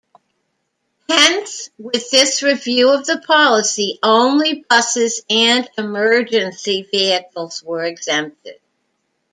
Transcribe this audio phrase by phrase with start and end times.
[1.07, 8.59] Hence, with this review of the policy, only buses and emergency vehicles were exempted.